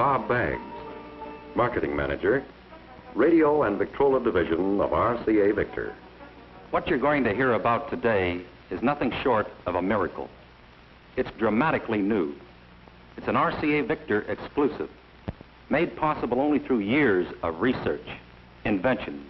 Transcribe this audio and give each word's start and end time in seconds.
Bob 0.00 0.28
Baggs, 0.28 0.60
Marketing 1.54 1.94
Manager, 1.94 2.44
Radio 3.14 3.64
and 3.64 3.78
Victrola 3.78 4.22
Division 4.22 4.80
of 4.80 4.90
RCA 4.90 5.54
Victor. 5.54 5.94
What 6.70 6.86
you're 6.86 6.98
going 6.98 7.24
to 7.24 7.34
hear 7.34 7.54
about 7.54 7.90
today 7.90 8.42
is 8.70 8.80
nothing 8.80 9.12
short 9.22 9.48
of 9.66 9.74
a 9.74 9.82
miracle. 9.82 10.30
It's 11.16 11.30
dramatically 11.38 11.98
new. 11.98 12.34
It's 13.16 13.28
an 13.28 13.34
RCA 13.34 13.86
Victor 13.88 14.22
exclusive, 14.22 14.88
made 15.68 15.96
possible 15.96 16.40
only 16.40 16.60
through 16.60 16.78
years 16.78 17.26
of 17.42 17.60
research, 17.60 18.06
inventions, 18.64 19.26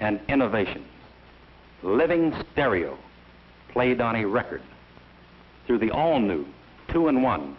and 0.00 0.18
innovations. 0.28 0.86
Living 1.82 2.34
stereo, 2.52 2.98
played 3.72 4.00
on 4.00 4.16
a 4.16 4.24
record. 4.24 4.62
Through 5.66 5.78
the 5.78 5.90
all-new, 5.90 6.46
two-in-one, 6.90 7.56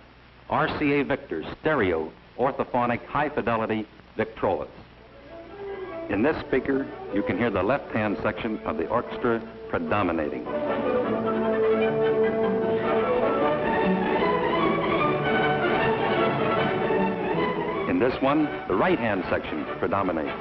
RCA 0.50 1.08
Victor 1.08 1.44
stereo 1.60 2.12
orthophonic 2.40 3.06
high-fidelity 3.06 3.88
Victrolas. 4.18 4.70
In 6.10 6.24
this 6.24 6.36
speaker, 6.48 6.88
you 7.14 7.22
can 7.22 7.38
hear 7.38 7.52
the 7.52 7.62
left-hand 7.62 8.18
section 8.24 8.58
of 8.66 8.78
the 8.78 8.88
orchestra 8.88 9.42
predominating. 9.70 10.44
In 17.88 18.00
this 18.00 18.20
one, 18.22 18.46
the 18.68 18.74
right-hand 18.74 19.26
section 19.30 19.66
predominates. 19.78 20.32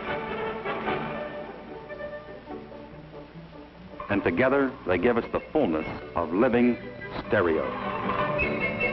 And 4.09 4.25
together, 4.25 4.73
they 4.87 4.97
give 4.97 5.19
us 5.19 5.25
the 5.33 5.41
fullness 5.53 5.87
of 6.17 6.33
living 6.33 6.79
stereo. 7.27 8.88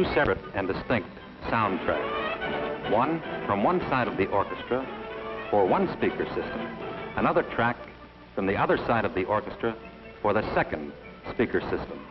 Two 0.00 0.14
separate 0.14 0.40
and 0.54 0.66
distinct 0.66 1.10
soundtracks. 1.48 2.90
One 2.90 3.20
from 3.44 3.62
one 3.62 3.80
side 3.90 4.08
of 4.08 4.16
the 4.16 4.28
orchestra 4.28 4.86
for 5.50 5.66
one 5.66 5.92
speaker 5.92 6.24
system. 6.24 6.78
Another 7.16 7.42
track 7.42 7.76
from 8.34 8.46
the 8.46 8.56
other 8.56 8.78
side 8.78 9.04
of 9.04 9.14
the 9.14 9.24
orchestra 9.24 9.76
for 10.22 10.32
the 10.32 10.54
second 10.54 10.94
speaker 11.34 11.60
system. 11.60 12.02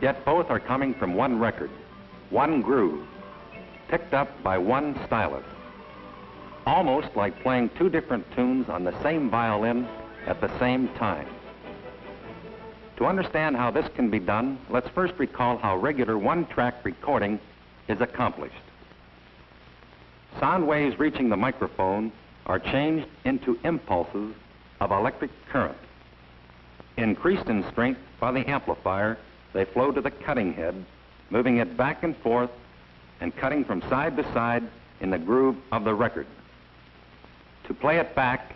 Yet 0.00 0.24
both 0.24 0.50
are 0.50 0.60
coming 0.60 0.94
from 0.94 1.14
one 1.14 1.40
record, 1.40 1.70
one 2.30 2.62
groove, 2.62 3.04
picked 3.88 4.14
up 4.14 4.30
by 4.44 4.56
one 4.56 4.96
stylus. 5.06 5.44
Almost 6.64 7.08
like 7.16 7.42
playing 7.42 7.70
two 7.76 7.90
different 7.90 8.24
tunes 8.36 8.68
on 8.68 8.84
the 8.84 9.02
same 9.02 9.30
violin 9.30 9.88
at 10.28 10.40
the 10.40 10.58
same 10.60 10.86
time. 10.94 11.26
To 12.96 13.04
understand 13.04 13.56
how 13.56 13.70
this 13.70 13.86
can 13.94 14.10
be 14.10 14.18
done, 14.18 14.58
let's 14.70 14.88
first 14.88 15.14
recall 15.18 15.58
how 15.58 15.76
regular 15.76 16.16
one-track 16.16 16.84
recording 16.84 17.38
is 17.88 18.00
accomplished. 18.00 18.54
Sound 20.40 20.66
waves 20.66 20.98
reaching 20.98 21.28
the 21.28 21.36
microphone 21.36 22.10
are 22.46 22.58
changed 22.58 23.06
into 23.24 23.58
impulses 23.64 24.34
of 24.80 24.90
electric 24.92 25.30
current. 25.50 25.76
Increased 26.96 27.46
in 27.46 27.64
strength 27.70 28.00
by 28.18 28.32
the 28.32 28.48
amplifier, 28.48 29.18
they 29.52 29.66
flow 29.66 29.92
to 29.92 30.00
the 30.00 30.10
cutting 30.10 30.54
head, 30.54 30.74
moving 31.30 31.58
it 31.58 31.76
back 31.76 32.02
and 32.02 32.16
forth 32.18 32.50
and 33.20 33.34
cutting 33.36 33.64
from 33.64 33.82
side 33.82 34.16
to 34.16 34.22
side 34.32 34.62
in 35.00 35.10
the 35.10 35.18
groove 35.18 35.56
of 35.72 35.84
the 35.84 35.94
record. 35.94 36.26
To 37.66 37.74
play 37.74 37.98
it 37.98 38.14
back, 38.14 38.54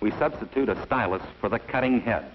we 0.00 0.10
substitute 0.12 0.68
a 0.68 0.86
stylus 0.86 1.22
for 1.40 1.48
the 1.48 1.58
cutting 1.58 2.00
head. 2.00 2.30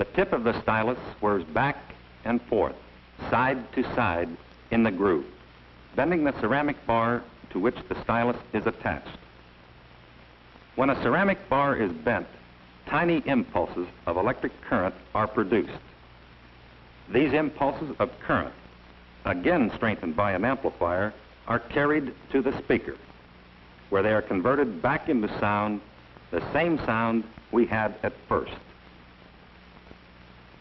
The 0.00 0.06
tip 0.16 0.32
of 0.32 0.44
the 0.44 0.58
stylus 0.62 0.98
whirs 1.20 1.44
back 1.44 1.76
and 2.24 2.40
forth, 2.40 2.74
side 3.28 3.70
to 3.74 3.82
side 3.94 4.30
in 4.70 4.82
the 4.82 4.90
groove, 4.90 5.26
bending 5.94 6.24
the 6.24 6.32
ceramic 6.40 6.86
bar 6.86 7.22
to 7.50 7.58
which 7.58 7.76
the 7.86 8.02
stylus 8.02 8.38
is 8.54 8.66
attached. 8.66 9.18
When 10.74 10.88
a 10.88 11.02
ceramic 11.02 11.50
bar 11.50 11.76
is 11.76 11.92
bent, 11.92 12.26
tiny 12.86 13.22
impulses 13.26 13.86
of 14.06 14.16
electric 14.16 14.58
current 14.62 14.94
are 15.14 15.26
produced. 15.26 15.78
These 17.10 17.34
impulses 17.34 17.94
of 17.98 18.10
current, 18.20 18.54
again 19.26 19.70
strengthened 19.74 20.16
by 20.16 20.32
an 20.32 20.46
amplifier, 20.46 21.12
are 21.46 21.58
carried 21.58 22.14
to 22.32 22.40
the 22.40 22.56
speaker, 22.56 22.96
where 23.90 24.02
they 24.02 24.14
are 24.14 24.22
converted 24.22 24.80
back 24.80 25.10
into 25.10 25.28
sound, 25.38 25.82
the 26.30 26.42
same 26.54 26.78
sound 26.86 27.22
we 27.52 27.66
had 27.66 27.96
at 28.02 28.14
first. 28.26 28.54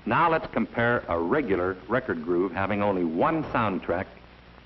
Now 0.06 0.32
let's 0.32 0.48
compare 0.54 1.04
a 1.08 1.20
regular 1.20 1.78
record 1.88 2.24
groove 2.24 2.52
having 2.52 2.82
only 2.82 3.04
one 3.04 3.44
soundtrack 3.46 4.06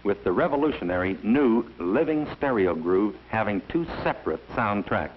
with 0.03 0.23
the 0.23 0.31
revolutionary 0.31 1.17
new 1.23 1.66
living 1.79 2.27
stereo 2.38 2.75
groove 2.75 3.16
having 3.29 3.61
two 3.69 3.85
separate 4.03 4.47
soundtracks. 4.51 5.11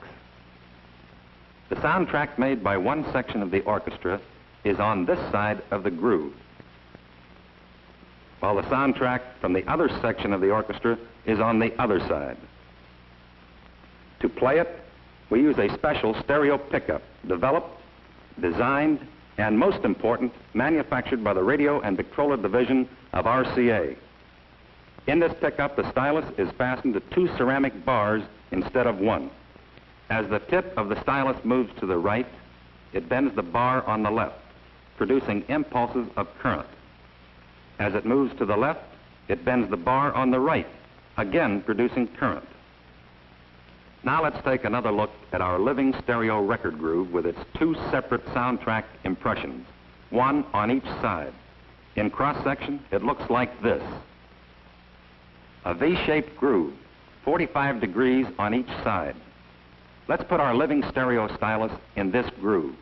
The 1.68 1.76
soundtrack 1.76 2.38
made 2.38 2.62
by 2.62 2.76
one 2.76 3.04
section 3.12 3.42
of 3.42 3.50
the 3.50 3.62
orchestra 3.62 4.20
is 4.64 4.78
on 4.78 5.04
this 5.04 5.18
side 5.32 5.62
of 5.70 5.82
the 5.82 5.90
groove, 5.90 6.34
while 8.40 8.56
the 8.56 8.62
soundtrack 8.62 9.20
from 9.40 9.52
the 9.52 9.68
other 9.70 9.88
section 10.00 10.32
of 10.32 10.40
the 10.40 10.50
orchestra 10.50 10.98
is 11.24 11.40
on 11.40 11.58
the 11.58 11.72
other 11.80 11.98
side. 12.00 12.36
To 14.20 14.28
play 14.28 14.58
it, 14.60 14.80
we 15.30 15.40
use 15.40 15.58
a 15.58 15.72
special 15.74 16.14
stereo 16.22 16.56
pickup 16.56 17.02
developed, 17.26 17.80
designed, 18.40 19.00
and 19.38 19.58
most 19.58 19.84
important, 19.84 20.32
manufactured 20.54 21.22
by 21.22 21.34
the 21.34 21.42
Radio 21.42 21.80
and 21.80 21.96
Victrola 21.96 22.36
division 22.36 22.88
of 23.12 23.26
RCA. 23.26 23.96
In 25.06 25.20
this 25.20 25.34
pickup, 25.40 25.76
the 25.76 25.88
stylus 25.90 26.24
is 26.38 26.50
fastened 26.52 26.94
to 26.94 27.00
two 27.14 27.28
ceramic 27.36 27.84
bars 27.84 28.22
instead 28.50 28.86
of 28.86 28.98
one. 28.98 29.30
As 30.10 30.28
the 30.28 30.38
tip 30.38 30.72
of 30.76 30.88
the 30.88 31.00
stylus 31.02 31.36
moves 31.44 31.72
to 31.80 31.86
the 31.86 31.98
right, 31.98 32.26
it 32.92 33.08
bends 33.08 33.34
the 33.34 33.42
bar 33.42 33.84
on 33.86 34.02
the 34.02 34.10
left, 34.10 34.38
producing 34.96 35.44
impulses 35.48 36.08
of 36.16 36.28
current. 36.38 36.68
As 37.78 37.94
it 37.94 38.06
moves 38.06 38.36
to 38.38 38.46
the 38.46 38.56
left, 38.56 38.80
it 39.28 39.44
bends 39.44 39.68
the 39.68 39.76
bar 39.76 40.12
on 40.14 40.30
the 40.30 40.40
right, 40.40 40.66
again 41.16 41.60
producing 41.60 42.08
current. 42.08 42.46
Now 44.06 44.22
let's 44.22 44.40
take 44.44 44.64
another 44.64 44.92
look 44.92 45.10
at 45.32 45.40
our 45.40 45.58
living 45.58 45.92
stereo 46.04 46.40
record 46.40 46.78
groove 46.78 47.10
with 47.10 47.26
its 47.26 47.40
two 47.58 47.74
separate 47.90 48.24
soundtrack 48.26 48.84
impressions, 49.02 49.66
one 50.10 50.44
on 50.54 50.70
each 50.70 50.84
side. 51.02 51.32
In 51.96 52.08
cross-section, 52.10 52.84
it 52.92 53.02
looks 53.02 53.28
like 53.28 53.60
this. 53.64 53.82
A 55.64 55.74
V-shaped 55.74 56.36
groove, 56.36 56.74
45 57.24 57.80
degrees 57.80 58.26
on 58.38 58.54
each 58.54 58.68
side. 58.84 59.16
Let's 60.06 60.22
put 60.22 60.38
our 60.38 60.54
living 60.54 60.84
stereo 60.88 61.26
stylus 61.36 61.72
in 61.96 62.12
this 62.12 62.30
groove. 62.40 62.76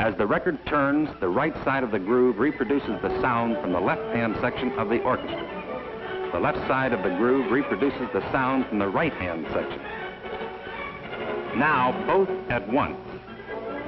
As 0.00 0.16
the 0.16 0.26
record 0.26 0.58
turns, 0.66 1.08
the 1.20 1.28
right 1.28 1.54
side 1.62 1.84
of 1.84 1.92
the 1.92 2.00
groove 2.00 2.40
reproduces 2.40 3.00
the 3.00 3.20
sound 3.20 3.58
from 3.60 3.70
the 3.70 3.80
left-hand 3.80 4.36
section 4.40 4.72
of 4.72 4.88
the 4.88 5.00
orchestra. 5.02 6.30
The 6.32 6.40
left 6.40 6.58
side 6.66 6.92
of 6.92 7.04
the 7.04 7.16
groove 7.16 7.52
reproduces 7.52 8.08
the 8.12 8.28
sound 8.32 8.66
from 8.66 8.80
the 8.80 8.88
right-hand 8.88 9.46
section. 9.52 9.80
Now, 11.56 11.92
both 12.06 12.28
at 12.50 12.68
once, 12.68 12.98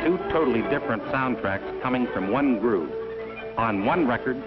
two 0.03 0.19
totally 0.31 0.63
different 0.63 1.03
soundtracks 1.05 1.83
coming 1.83 2.07
from 2.09 2.31
one 2.31 2.59
groove, 2.59 2.91
on 3.57 3.85
one 3.85 4.07
record, 4.07 4.43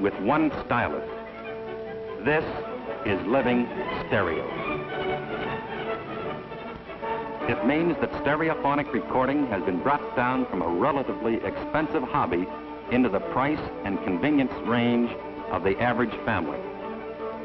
with 0.00 0.14
one 0.20 0.50
stylus. 0.64 1.08
This 2.24 2.44
is 3.06 3.24
living 3.26 3.66
stereo. 4.06 4.46
It 7.48 7.66
means 7.66 7.96
that 8.00 8.12
stereophonic 8.24 8.92
recording 8.92 9.46
has 9.46 9.62
been 9.64 9.82
brought 9.82 10.14
down 10.14 10.46
from 10.46 10.62
a 10.62 10.68
relatively 10.68 11.36
expensive 11.36 12.02
hobby 12.02 12.46
into 12.90 13.08
the 13.08 13.20
price 13.20 13.60
and 13.84 14.02
convenience 14.04 14.52
range 14.66 15.10
of 15.50 15.64
the 15.64 15.78
average 15.80 16.14
family, 16.24 16.58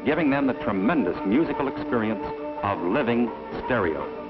giving 0.04 0.30
them 0.30 0.46
the 0.46 0.54
tremendous 0.54 1.16
musical 1.24 1.68
experience 1.68 2.24
of 2.62 2.80
living 2.82 3.30
stereo, 3.64 4.25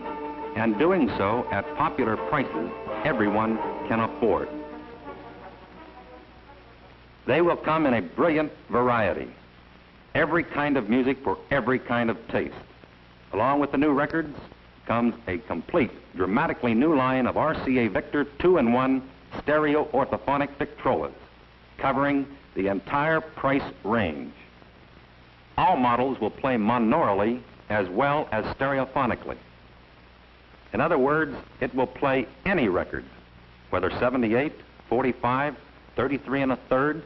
and 0.56 0.78
doing 0.78 1.08
so 1.18 1.46
at 1.52 1.64
popular 1.76 2.16
prices 2.16 2.70
everyone 3.04 3.56
can 3.88 4.00
afford. 4.00 4.48
They 7.26 7.42
will 7.42 7.56
come 7.56 7.86
in 7.86 7.94
a 7.94 8.02
brilliant 8.02 8.50
variety, 8.70 9.28
every 10.14 10.42
kind 10.42 10.76
of 10.76 10.88
music 10.88 11.22
for 11.22 11.38
every 11.50 11.78
kind 11.78 12.08
of 12.08 12.16
taste. 12.28 12.54
Along 13.32 13.60
with 13.60 13.70
the 13.70 13.78
new 13.78 13.92
records 13.92 14.34
comes 14.86 15.14
a 15.28 15.38
complete, 15.38 15.90
dramatically 16.16 16.72
new 16.72 16.96
line 16.96 17.26
of 17.26 17.34
RCA 17.34 17.90
Victor 17.90 18.24
2-in-1 18.24 19.02
stereo 19.42 19.84
orthophonic 19.86 20.48
Victrolas, 20.58 21.12
covering 21.76 22.26
the 22.54 22.68
entire 22.68 23.20
price 23.20 23.62
range. 23.84 24.32
All 25.58 25.76
models 25.76 26.18
will 26.20 26.30
play 26.30 26.56
monorally 26.56 27.42
as 27.68 27.88
well 27.88 28.28
as 28.32 28.44
stereophonically. 28.56 29.36
In 30.72 30.80
other 30.80 30.98
words, 30.98 31.36
it 31.60 31.74
will 31.74 31.86
play 31.86 32.26
any 32.44 32.68
record, 32.68 33.04
whether 33.70 33.90
78, 33.90 34.52
45, 34.88 35.56
33 35.94 36.42
and 36.42 36.52
a 36.52 36.56
third, 36.68 37.02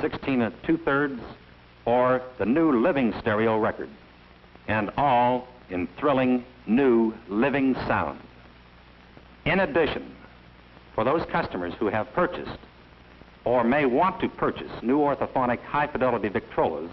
16 0.00 0.42
and 0.42 0.54
two 0.64 0.76
thirds, 0.78 1.20
or 1.84 2.22
the 2.38 2.46
new 2.46 2.80
living 2.80 3.12
stereo 3.20 3.58
record, 3.58 3.88
and 4.68 4.90
all 4.96 5.48
in 5.70 5.86
thrilling 5.98 6.44
new 6.66 7.12
living 7.28 7.74
sound. 7.86 8.20
In 9.44 9.60
addition, 9.60 10.14
for 10.94 11.04
those 11.04 11.24
customers 11.26 11.74
who 11.78 11.86
have 11.86 12.12
purchased 12.12 12.58
or 13.44 13.64
may 13.64 13.86
want 13.86 14.20
to 14.20 14.28
purchase 14.28 14.70
new 14.82 14.98
orthophonic 14.98 15.60
high 15.62 15.86
fidelity 15.86 16.28
Victrolas 16.28 16.90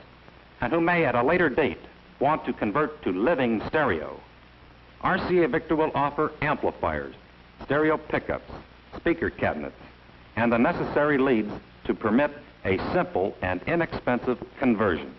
and 0.62 0.74
who 0.74 0.82
may 0.82 1.06
at 1.06 1.16
a 1.16 1.24
later 1.24 1.50
date 1.50 1.80
want 2.20 2.46
to 2.46 2.54
convert 2.54 3.02
to 3.04 3.12
living 3.12 3.62
stereo, 3.68 4.20
RCA 5.04 5.50
Victor 5.50 5.76
will 5.76 5.92
offer 5.96 6.32
amplifiers, 6.42 7.16
stereo 7.64 7.98
pickups, 7.98 8.52
speaker 8.98 9.30
cabinets, 9.30 9.76
and 10.36 10.52
the 10.52 10.58
necessary 10.58 11.18
leads 11.18 11.52
to 11.86 11.94
permit 11.94 12.32
a 12.66 12.78
simple 12.94 13.36
and 13.42 13.62
inexpensive 13.64 14.38
conversion. 14.60 15.14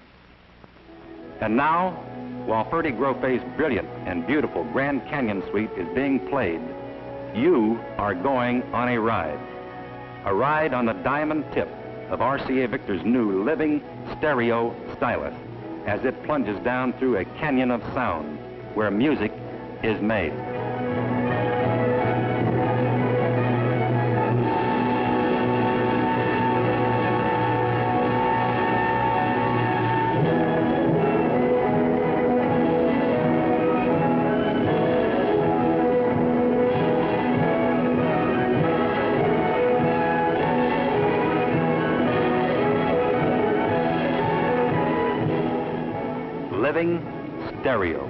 And 1.41 1.57
now, 1.57 1.93
while 2.45 2.67
Ferde 2.67 2.97
Grofé's 2.97 3.43
brilliant 3.57 3.89
and 4.07 4.27
beautiful 4.27 4.65
Grand 4.73 5.07
Canyon 5.09 5.43
Suite 5.51 5.71
is 5.77 5.89
being 5.95 6.29
played, 6.29 6.61
you 7.35 7.81
are 7.97 8.15
going 8.15 8.63
on 8.75 8.89
a 8.89 9.01
ride. 9.01 9.39
A 10.27 10.35
ride 10.35 10.75
on 10.75 10.85
the 10.85 10.93
diamond 10.93 11.45
tip 11.55 11.69
of 12.11 12.19
RCA 12.19 12.69
Victor's 12.69 13.03
new 13.05 13.43
living 13.45 13.83
stereo 14.19 14.75
stylus 14.97 15.35
as 15.87 16.05
it 16.05 16.23
plunges 16.25 16.59
down 16.63 16.93
through 16.95 17.17
a 17.17 17.25
canyon 17.25 17.71
of 17.71 17.83
sound 17.95 18.39
where 18.75 18.91
music 18.91 19.33
is 19.83 20.01
made. 20.01 20.33
Living 46.53 47.01
Stereo 47.61 48.10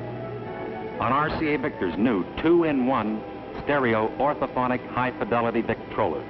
on 1.00 1.12
RCA 1.30 1.60
Victor's 1.62 1.96
new 1.96 2.26
two-in-one 2.42 3.22
stereo 3.64 4.08
orthophonic 4.18 4.86
high-fidelity 4.90 5.62
Victrolas. 5.62 6.28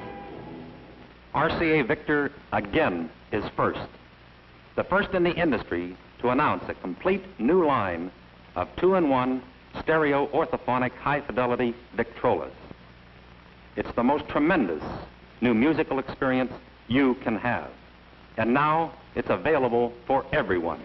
RCA 1.35 1.87
Victor 1.89 2.31
again 2.53 3.11
is 3.33 3.45
first, 3.57 3.81
the 4.77 4.85
first 4.85 5.11
in 5.13 5.25
the 5.25 5.35
industry 5.35 5.97
to 6.21 6.29
announce 6.29 6.63
a 6.69 6.75
complete 6.75 7.25
new 7.41 7.67
line 7.67 8.13
of 8.55 8.69
two-in-one 8.77 9.43
stereo 9.81 10.29
orthophonic 10.29 10.93
high-fidelity 10.93 11.75
Victrolas. 11.97 12.53
It's 13.75 13.93
the 13.97 14.05
most 14.05 14.29
tremendous 14.29 14.85
new 15.41 15.53
musical 15.53 15.99
experience 15.99 16.53
you 16.87 17.17
can 17.25 17.37
have. 17.37 17.71
And 18.37 18.55
now 18.55 18.93
it's 19.17 19.31
available 19.31 19.93
for 20.07 20.25
everyone. 20.33 20.81